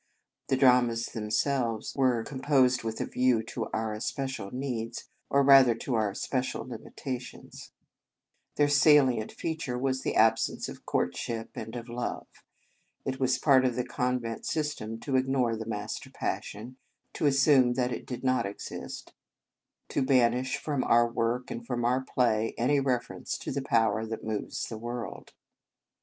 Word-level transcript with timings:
The 0.47 0.57
dramas 0.57 1.05
them 1.05 1.29
selves 1.29 1.93
were 1.95 2.23
composed 2.23 2.83
with 2.83 2.99
a 3.01 3.05
view 3.05 3.43
to 3.43 3.65
our 3.71 3.93
especial 3.93 4.49
needs, 4.49 5.07
or 5.29 5.43
rather 5.43 5.75
to 5.75 5.93
our 5.93 6.09
especial 6.09 6.65
limitations. 6.67 7.71
Their 8.55 8.67
salient 8.67 9.31
42 9.33 9.35
The 9.35 9.37
Convent 9.37 9.59
Stage 9.59 9.59
feature 9.59 9.77
was 9.77 10.01
the 10.01 10.15
absence 10.15 10.67
of 10.67 10.87
courtship 10.87 11.49
and 11.53 11.75
of 11.75 11.87
love. 11.87 12.25
It 13.05 13.19
was 13.19 13.37
part 13.37 13.63
of 13.63 13.75
the 13.75 13.85
con 13.85 14.19
vent 14.19 14.47
system 14.47 14.99
to 15.01 15.17
ignore 15.17 15.55
the 15.55 15.67
master 15.67 16.09
pas 16.09 16.43
sion, 16.45 16.77
to 17.13 17.27
assume 17.27 17.73
that 17.75 17.91
it 17.91 18.07
did 18.07 18.23
not 18.23 18.47
exist, 18.47 19.13
to 19.89 20.01
banish 20.01 20.57
from 20.57 20.83
our 20.83 21.07
work 21.07 21.51
and 21.51 21.63
from 21.63 21.85
our 21.85 22.01
play 22.03 22.55
any 22.57 22.79
reference 22.79 23.37
to 23.37 23.51
the 23.51 23.61
power 23.61 24.07
that 24.07 24.23
moves 24.23 24.67
the 24.67 24.79
world. 24.79 25.33